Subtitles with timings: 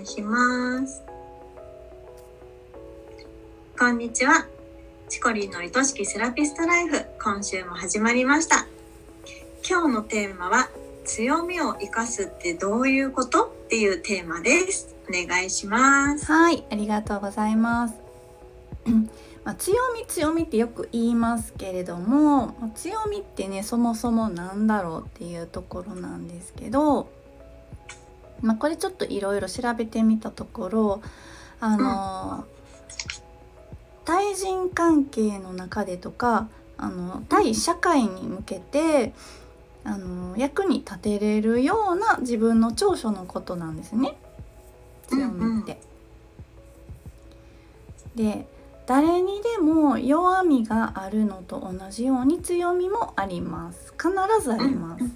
[0.00, 1.02] 願いします。
[3.78, 4.46] こんにちは。
[5.08, 8.66] チコリンの愛しきセラピストライフ、今週も始まりました。
[9.68, 10.70] 今日のテーマは、
[11.04, 14.94] 強みを生かすってどういうことっていうテーマです。
[15.08, 16.24] お願いします。
[16.26, 17.94] はい、ありがとうございます。
[19.44, 27.08] まあ、強み強みってよく言いますけれども、まあ強みってねそもそもなんだろうっていうところなんですけど、
[28.42, 31.02] まあ、これちょっといろいろ調べてみたところ
[31.60, 32.44] あの、
[34.04, 39.12] 対人関係の中でとかあの対社会に向けて
[39.84, 44.16] あの役に立てれるような自分の長所のことなんですね。
[45.06, 45.80] 強みって。
[48.14, 48.46] で
[48.86, 53.92] 誰にでも弱みがあるのと同じように強みもあります。
[53.92, 54.10] 必
[54.42, 55.04] ずあります。
[55.04, 55.08] う、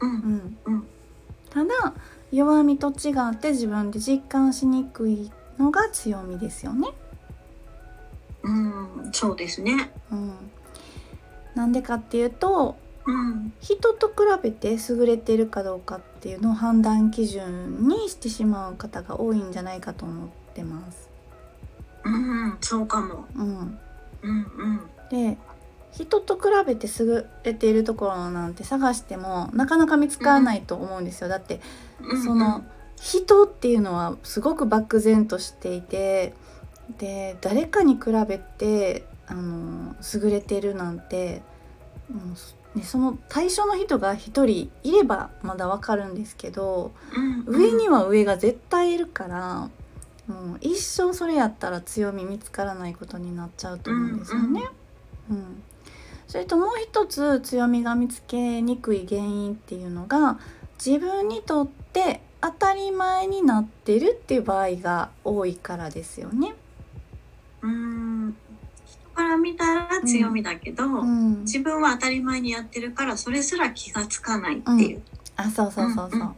[0.00, 0.58] うんん。
[0.64, 0.86] うん、
[1.50, 1.94] ただ
[2.34, 6.88] 弱みと違って自分で実感しにくいのが強みですよね。
[8.42, 9.90] うん、そうですね。
[10.10, 10.34] うん、
[11.54, 21.10] なんでかっていうとうん、人と比べて優れてるかどうかっていうのを判断基準にしてしまう方が多いんじゃないかと思ってます。
[22.04, 23.26] うん、そうかも。
[23.36, 23.78] うん、うん、
[24.22, 25.36] うん、で
[25.96, 31.28] 人と比べて優れているところなんて探してもなかなか見つからないと思うんですよ。
[31.28, 31.60] だって
[32.02, 32.64] うん、その
[33.00, 36.34] 人っていうのはすごく漠然としていて
[36.98, 41.42] で誰かに比べてあの優れてるなんて、
[42.10, 42.34] うん
[42.74, 49.70] ね、その対象の人が一人いればまだわかるんですけどうん、上には上が絶対いるから
[50.26, 54.62] もう一生それやったら強み見つからないことになっちゃうと思うんですよね。
[55.30, 55.62] うん
[56.28, 60.38] それともう一つ強みが見つけにくい原因っていうのが
[60.84, 66.54] 自分にとって当たり前になってるっていう場合が多いからですよね。
[67.62, 68.36] うん、
[68.84, 75.02] 人から見たら強みだけど、うん、自分は当たり前にやってるからそれすら気がつかないっていう。
[75.36, 76.20] あそうそうそうそう。
[76.20, 76.34] うんうん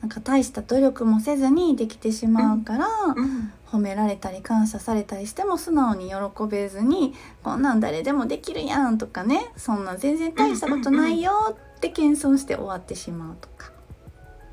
[0.00, 6.14] なんか大した努力もせずにできてしまうから、うん、褒められたり感謝されたりしても素直に喜
[6.48, 11.32] べずにこんなん誰でもできるやんとかねそんな全然大したことないよ
[11.76, 13.70] って謙遜して終わってしまうとか、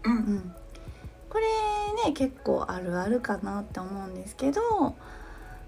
[0.05, 0.55] う、うんん、
[1.29, 1.45] これ
[2.09, 4.61] ね結構あるあるかなって思うんですけど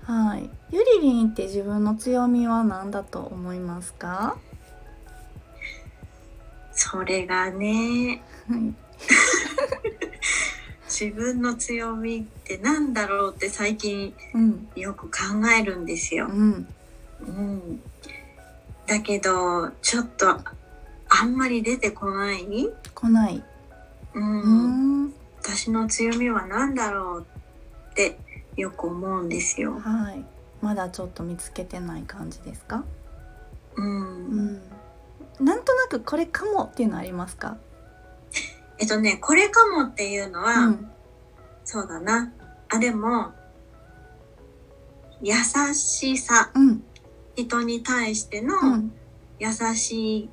[0.03, 0.49] はい。
[0.71, 4.37] ゆりりんって自分の強みは何だと思いますか？
[6.71, 8.73] それがね、はい
[10.89, 14.67] 自分の強みってなんだろうって最近うん。
[14.75, 16.27] よく考えるんですよ。
[16.27, 16.31] う。
[16.31, 16.67] ん。
[17.19, 17.81] うん、
[18.85, 20.39] だけどちょっと
[21.09, 22.69] あんまり出てこない？
[22.93, 23.43] 来ない。
[24.13, 25.13] うん、うん。
[25.41, 27.27] 私の強みは何だろう
[27.91, 28.19] って
[28.55, 29.79] よく思うんですよ。
[29.79, 30.23] はい。
[30.61, 32.83] まだちょっと見つけてない感じですか？
[33.75, 34.61] うん、
[35.39, 35.45] うん。
[35.45, 37.57] なんとなくこれかもっていうのありますか？
[38.79, 40.91] えっとねこれかもっていうのは、うん。
[41.65, 42.31] そうだな。
[42.69, 43.33] あでも
[45.21, 45.33] 優
[45.73, 46.51] しさ。
[46.53, 46.83] うん。
[47.35, 48.91] 人に対してのうん。
[49.39, 50.29] 優し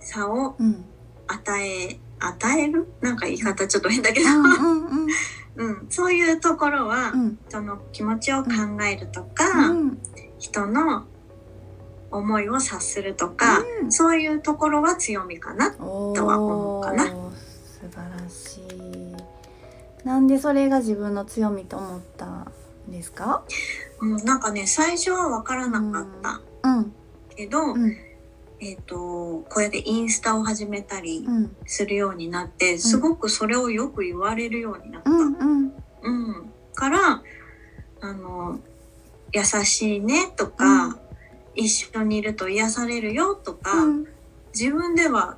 [0.00, 0.84] さをうん。
[1.28, 2.88] 与え与える？
[3.00, 4.26] なんか言い方ちょっと変だけど、
[5.56, 7.38] うん そういうところは、うん。
[7.48, 8.50] 人の気持ちを考
[8.88, 9.98] えるとか、うん。
[10.38, 11.04] 人の
[12.10, 13.92] 思いを察するとか、うん。
[13.92, 15.74] そういうところは強みかな。
[15.80, 17.06] おとは思うかな
[18.36, 22.52] しいなんでそれが自分の強みと思ったん
[22.88, 23.42] ですか？
[24.00, 26.92] うん、なんかね最初は分からなかったうん。
[27.34, 27.96] けど、うん。
[28.60, 31.56] えっ、とこうやってインスタを始めたりうん。
[31.66, 35.10] するようになって、すごくそれをよく言われるようになった。
[35.10, 35.72] うんうん。
[36.02, 37.22] うん、から
[38.00, 38.60] あの
[39.32, 41.00] 優しいねとか、うん。
[41.56, 44.06] 一緒にいると癒されるよとか、うん。
[44.54, 45.36] 自分では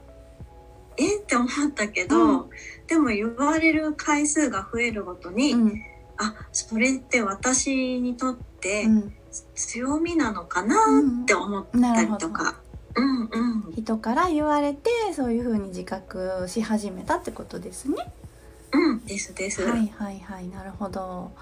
[0.98, 1.16] え？
[1.16, 2.50] って思ったけど、うん
[2.88, 5.82] でも言われる回数が増えるごとに、うん。
[6.16, 9.14] あそれって私にとってうん。
[9.54, 10.74] 強みなのかな
[11.22, 12.56] って思ったりとか。
[12.96, 13.20] うん
[13.66, 13.72] うん。
[13.76, 17.96] 人から言われてそういう風に自覚し始めたってことですね。
[18.72, 19.62] うんですです。
[19.62, 21.32] はいはいはいなるほど。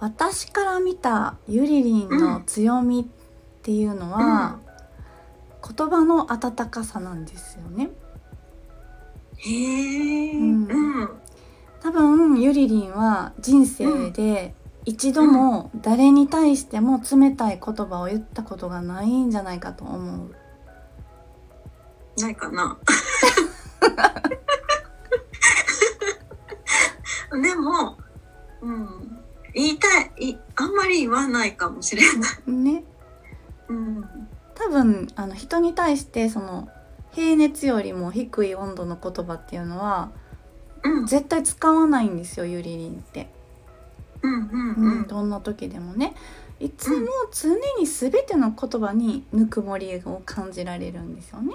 [0.00, 4.58] 私から見たゆりりんの強みっていうのは、
[5.62, 7.90] 言葉の温かさなんですよね
[9.42, 10.64] へえ、ううん。
[11.04, 11.10] ん、
[11.80, 14.54] 多分ゆりりんは人生で
[14.84, 20.34] 一度も誰に対しても冷たい言葉を言ったことがないんじゃないかと思う。
[22.20, 22.76] ないかな。
[27.42, 27.96] でも
[28.60, 29.18] うん、
[29.54, 29.86] 言いた
[30.18, 32.50] いいあんまり言わないかもしれない。
[32.50, 32.84] ね。
[33.68, 34.04] うん、
[34.54, 36.68] 多分あの人に対してその
[37.12, 40.10] 平熱よりも低い温度の言葉っていうのは
[40.82, 43.28] うん、絶対使わないんですよゆりりんって、
[44.22, 46.14] うん、うん、ううんん、どんな時でもね。
[46.58, 51.54] いつも常に全ての言葉にぬくもりを感じられるんですよね。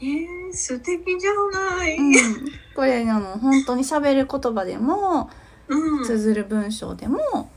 [0.00, 1.32] えー、素敵じゃ
[1.76, 1.96] ない。
[1.96, 2.14] うん、
[2.76, 5.30] これあの本当に喋る言葉でも
[5.68, 7.50] うん、綴る文章でも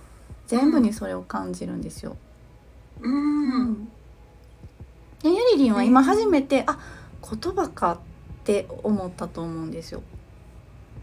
[0.47, 2.15] 全部にそれを感じるんですよ。
[3.01, 3.89] うん、
[5.23, 6.79] でゆりりんは今初めて、あ
[7.21, 7.97] 言葉かっ
[8.43, 10.01] て思ったと思うんですよ。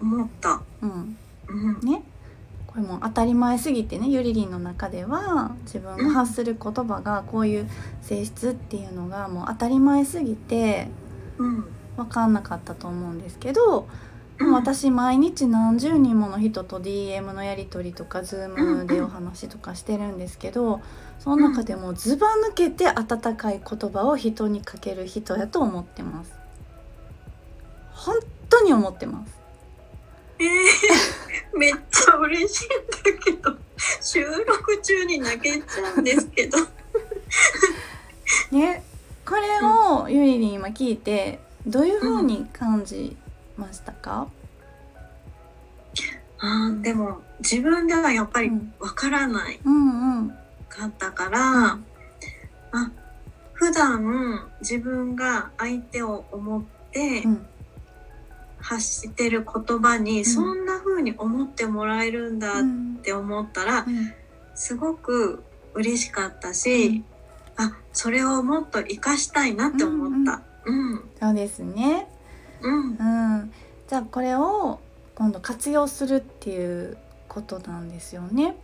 [0.00, 0.60] 思った。
[0.82, 1.16] うん、
[1.48, 2.02] うん、ね。
[2.66, 7.70] これもう当たり前すぎてねゆりりんの中では自分の発する言葉がこういう
[8.02, 10.88] 性質っていうのがもう当たり前すぎて
[11.38, 11.64] うん、
[11.96, 13.88] 分かんなかったと思うんですけど、
[14.40, 20.81] うん、私毎日何十人もの人と DM のやり取りとか Zoom でお話とかしてるんですけど
[21.19, 26.32] その中でもずば抜けて温かい言葉を人にかける人やと思ってます。
[27.93, 28.17] 本
[28.49, 29.38] 当に思ってます。
[30.38, 33.56] えー、めっちゃ嬉しいんだけど、
[34.00, 36.58] 収録中に泣けちゃうんですけど。
[38.52, 38.85] ね
[39.26, 43.14] これをゆりりん今聞いてどういう風に感じ
[43.58, 44.28] ましたか、
[46.40, 48.72] あーでも自分ではやっぱりうん。
[48.78, 50.28] わからないうんうん。
[50.69, 51.78] かったから、あ
[53.55, 56.62] 普段自分が相手を思っ
[56.93, 57.46] てうん。
[58.60, 62.96] 発してる言葉にそんな風に思ってもらえるんだっうん。
[63.02, 64.12] て思ったらうん。
[64.54, 65.44] すごく
[65.75, 67.04] 嬉しかったし、
[67.56, 70.43] あそれをもっと活かしたいなって思った。
[70.66, 71.11] うん。
[71.20, 72.08] そうですね。
[72.62, 73.52] うんうん、
[73.88, 74.81] じゃあこれを
[75.14, 76.96] 今度活用するっていう
[77.28, 78.56] ことなんですよね。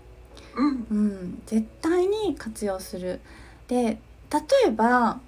[0.56, 3.20] うんうん、絶対に活用する。
[3.69, 3.99] で
[4.31, 5.20] 例えば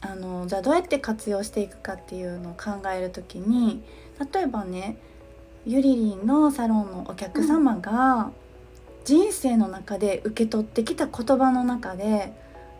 [0.00, 3.82] あのじゃあどうやって活用していくかっていうのを考えるときに
[4.32, 4.96] 例えばね
[5.66, 8.30] ゆりりんのサロンのお客様が
[9.04, 12.32] 人生の中で受け取ってきた言葉の中で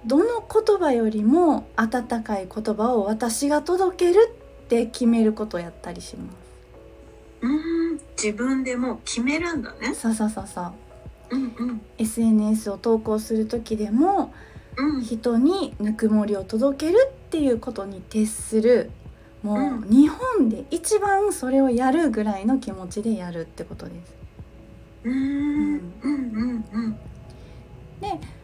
[0.07, 4.35] どの言葉よりも温かい言葉を私が届ける
[4.71, 6.37] って決めることをやったりします。
[7.43, 9.93] うん自分でもう決めるんだね。
[9.95, 10.73] そうそうそうそう。
[11.31, 14.33] うんうん、SNS を投稿する時でも
[14.77, 18.91] うん、人にぬくもりを届けるっていうことに徹する
[19.43, 24.15] もう、うん日本で一番それをやるぐらいの気持ちでやるってことです。
[25.05, 26.97] うん、うん、うん、うん、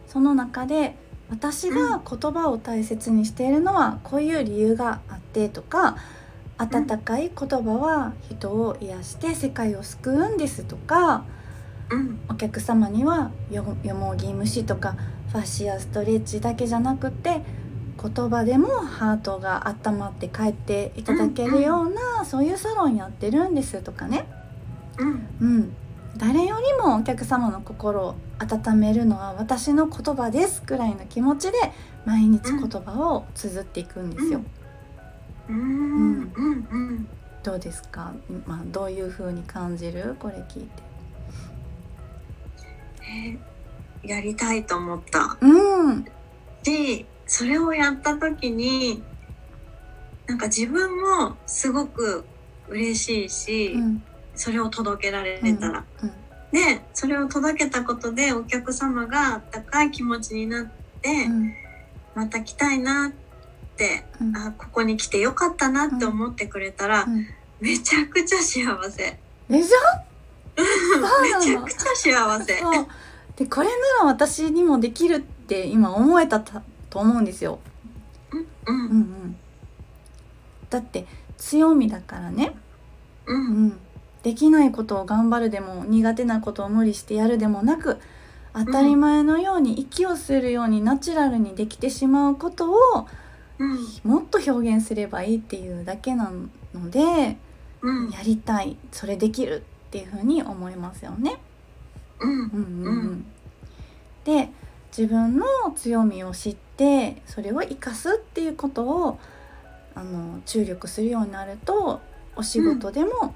[0.07, 0.95] その中で
[1.29, 5.97] 私が言葉を大切にしているのはこういう理由があってとか
[6.57, 11.25] 温かい言葉は人を癒して世界を救うんですとか
[11.89, 14.95] うん、お客様にはよよもぎ虫とか
[15.31, 17.41] ファシアストレッチだけじゃなくて
[18.01, 24.27] 言葉でもハートが温まって帰っていただけるような、そういうサロンやってるんですとかね、
[24.99, 25.73] うん、うん、
[26.15, 31.57] 誰よりもお客様の心を温めるのは私の言葉ですくらいの気持ちで
[32.05, 34.39] 毎日言葉を綴っていくんですよ。
[34.39, 34.45] うん、
[35.49, 37.07] うん、うん、
[37.43, 38.13] どうですか、
[38.45, 40.15] まあ、どういう風に感じる？
[40.19, 40.69] これ聞いて。
[43.01, 43.39] えー
[44.03, 45.37] やりたいと思った。
[45.41, 46.05] うん、
[46.63, 49.01] し、それをやった時に。
[50.27, 52.23] なんか自分もすごく
[52.69, 54.03] 嬉しいし、うん、
[54.35, 55.83] それを届けられたら。
[56.03, 56.11] うん
[56.51, 60.65] で、それを届けたことで、お客様があったかい気持ちになっ
[61.01, 61.53] て、うん。
[62.15, 63.17] また来たいなって、
[64.21, 64.37] うん。
[64.37, 67.27] あ、ここに来てよかったなって思ってくれたら、うん。
[67.59, 69.19] めちゃくちゃ幸せ。
[69.49, 69.77] でしょ
[71.21, 72.55] めちゃくちゃ幸せ。
[73.35, 77.59] でこれなら私にもできるって今思えたたと思うんですよ。
[78.31, 78.77] ううん。
[78.77, 79.35] ん、うん、
[80.69, 81.05] だって
[81.37, 82.55] 強みだからね、
[83.27, 83.79] う、うんん、
[84.23, 87.99] できないことを頑張るでも苦手なことを無理してやるでもなく
[88.53, 93.07] 当たり前のように息をするようにナチュラルにできてしまうことを
[93.59, 96.31] うん、もっと表現すればいいっていうだけな
[96.73, 97.37] ので
[97.81, 101.37] うん、やりたいそれできるっていうふうに思いますよね。
[102.19, 103.25] うん、うんうんうん、
[104.23, 104.49] で
[104.95, 105.45] 自分の
[105.75, 109.19] 強みを知ってそれを生かすっていうことを
[109.93, 112.01] あの注力するようになると
[112.35, 113.33] お仕事でも、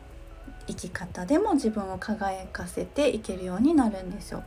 [0.68, 4.44] 生き方でも自分を輝かせていけるようになるんですよ。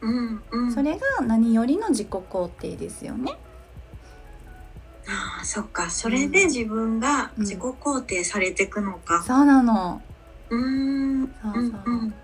[0.00, 0.72] うん、うん。
[0.72, 3.36] それが何よりの自己肯定ですよね。
[5.44, 5.90] そっか。
[5.90, 9.22] それで自分が自己肯定されていくのか。
[9.22, 10.02] そうなの。
[10.50, 11.62] うーん、そうそう。
[11.86, 12.14] うん、うん、だ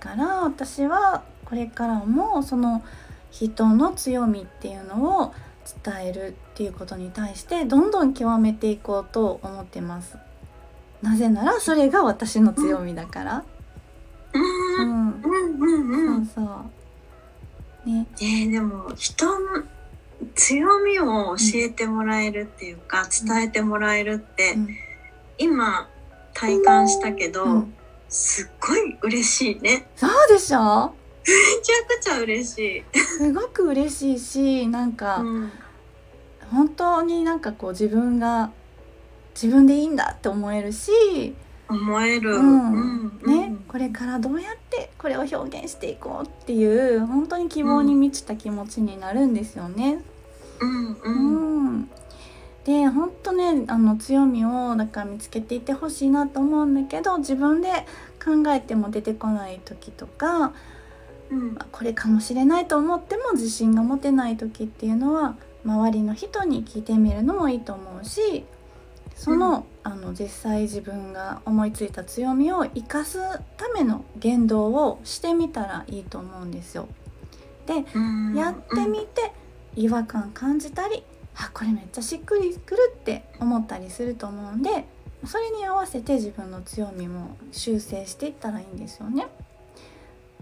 [0.00, 2.82] から私はこれからもその
[3.30, 5.34] 人の強みっていうのを
[5.82, 10.16] 伝えるっていうことに対してどんどん極めていこうと思ってます。
[11.02, 13.44] なぜならそれが私の強みだから。
[14.32, 16.26] ううんん、うんうんうん。
[16.26, 16.50] そうそ
[17.86, 17.88] う。
[17.90, 18.06] ね。
[18.20, 19.62] えーでも人の
[20.34, 24.68] 強みを教えてもらえるっていうか、伝えてもらえるって、うん。
[25.38, 25.88] 今
[26.32, 27.74] 体感したけど、うん。
[28.08, 29.88] すっごい嬉しいね。
[29.96, 30.94] そうでしょ？
[31.26, 35.52] めちゃくちゃ嬉しい、すごく嬉しいしなんか、うん。
[36.50, 38.50] 本当になんかこう自分が
[39.34, 41.34] 自分でいいんだって思えるし、
[41.68, 43.08] 思える、うん。
[43.08, 43.20] うん。
[43.26, 50.02] ね、これからどうやってこれを表現していこうっていう本当に希望に満ちた気持ちになるんですよね。
[50.64, 51.76] うんううん。
[51.80, 51.90] ん、
[52.64, 57.68] で本当ねあの強みをだから見つけていってほしいなと思うんだけど自分で
[58.24, 60.52] 考えても出てこない時とか
[61.30, 61.58] うん。
[61.72, 68.44] これかもしれないと思っても自信が持てない時っていうのは周りの人に聞いてみるのもいいと思うし
[69.16, 73.18] その,、あの実際自分が思いついた強みを生かす
[73.56, 76.88] ための言動をしてみたらいいと思うんですよ。
[77.66, 78.34] でうん。
[78.34, 79.32] やってみて
[79.76, 81.02] 違和感感じたり
[81.36, 84.84] あこれめっちゃしっくりくるって思ったりすると思うんで
[85.26, 89.26] それに合わせて自分の強みも修正していったらいいんですよね。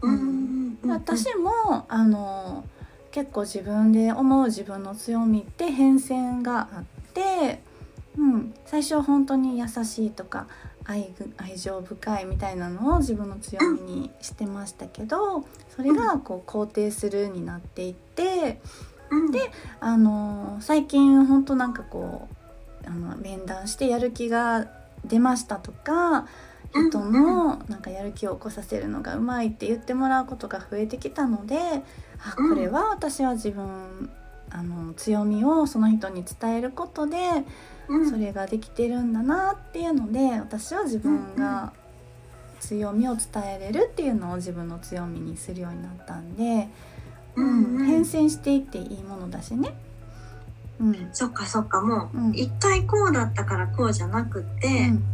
[0.00, 2.64] うん私もあの
[3.12, 6.84] 結構自分で思う自分の強みって変遷があっ
[7.14, 7.60] て、
[8.18, 10.48] うん、最初は本当に優しいとか
[10.84, 15.44] 愛ぐ愛情深いみたいなのを自分の強みにしてましたけど
[15.76, 18.60] それがこう肯定するになっていって
[19.12, 19.30] うん。
[19.30, 19.50] で
[19.80, 22.28] あの最近本当なんかこ
[22.84, 24.66] うあの面談してやる気が
[25.04, 26.26] 出ましたとか
[26.74, 31.58] うん人のなんかやる気を起こさせるのがうまいって言ってもらうことが増えてきたので
[32.18, 32.48] あうん。
[32.48, 34.10] これは私は自分
[34.50, 37.16] あの強みをその人に伝えることで
[37.88, 38.10] うん。
[38.10, 41.72] それができてるんだなっていうので私は自分が
[42.62, 46.68] 強みを伝えれるっていうのを自分の強みにするようになったんで、
[47.36, 47.86] ううんんうん。
[47.86, 49.74] 変遷していっていいものだしね。
[50.80, 51.08] うん。
[51.12, 52.32] そっかそっかもう、うん。
[52.34, 55.04] 一回こうだったからこうじゃなくって、うん。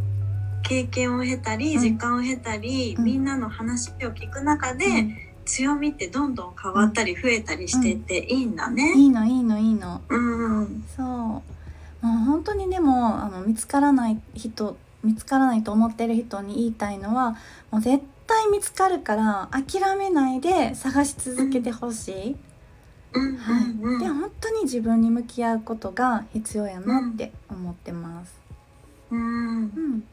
[0.63, 1.81] 経験を経たりうん。
[1.83, 3.05] 時間を経たり、うん。
[3.05, 5.17] みんなの話を聞く中で、うん。
[5.45, 8.93] 強みってどんどん変わったり増えたりしてっていいんだね。
[8.95, 10.03] いいのいいのいいの。
[10.09, 10.85] うんうん。
[10.95, 11.07] そう。
[11.07, 11.43] も
[12.03, 17.37] う本当にでもあの見つからない人見つからないと思ってる人に言いたいのは
[17.71, 18.05] もう絶対
[18.51, 22.37] 見つかるから諦めないで探し続けてほしい、
[23.13, 23.37] うん。
[23.37, 24.01] はい。
[24.01, 28.41] で本当に自分に向き合うことが必要やなって思ってます。
[29.11, 29.19] うん。
[29.19, 30.05] うん。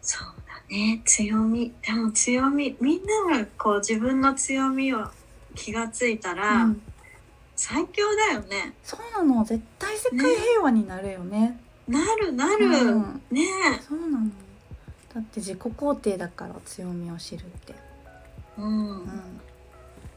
[0.00, 1.02] そうだね。
[1.04, 1.72] 強み。
[1.86, 5.06] でも強みみんながこう自分の強みを
[5.54, 6.82] 気がついたら、うん。
[7.54, 8.74] 最強だよね。
[8.82, 9.44] そうなの。
[9.44, 11.60] 絶対世界平和になるよね。
[11.86, 13.22] なるなる、うん。
[13.30, 13.42] ね。
[13.86, 14.30] そうなの
[15.14, 17.74] だって自己肯定だから強みを知るって。
[18.58, 18.90] うん。
[18.90, 19.40] うん。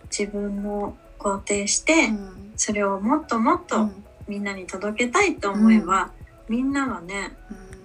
[0.10, 2.54] 自分を肯定して、うん。
[2.56, 4.04] それをもっともっうとん。
[4.28, 6.12] みんなに届けたいと思えば、
[6.50, 7.36] みんなはね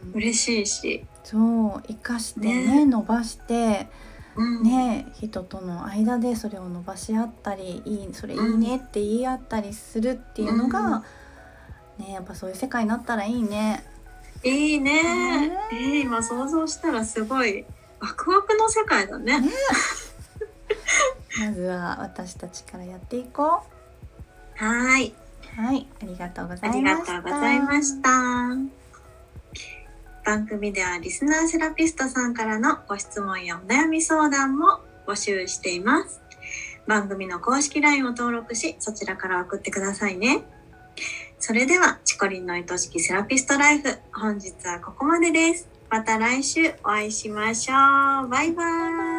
[0.05, 0.13] うん。
[0.15, 1.39] 嬉しいし、そ
[1.79, 2.87] う生かしてねね。
[2.87, 3.89] 伸ばして
[4.37, 4.63] うん。
[4.63, 11.05] ね人との間でそれを伸ばし合ったりいいそれいいねって言い合ったりするっていうのが、
[11.99, 13.85] ねやっぱそういう世界になったらいいね。
[14.43, 17.65] いいねねえー今想像したらすごい
[18.01, 19.41] ワクワクの世界だね。
[21.39, 25.15] まずは私たちからやっていこはーい、
[25.59, 25.61] う。
[25.63, 27.21] はい、ありがとうござありいました。
[27.21, 28.11] がとうございました。
[30.25, 36.21] 番組ではリスナーセラピストさんからのご質問やお悩み相談も募集しています。
[36.87, 40.43] 番組の公式 LINE を登録し、そちらから送ってくださいね。
[41.51, 45.69] それでは、チコリンの愛しきセラピストライフ、本日はここまでです。
[45.89, 48.29] また来週お会いしましょう。
[48.29, 48.63] バイバ
[49.09, 49.10] イ。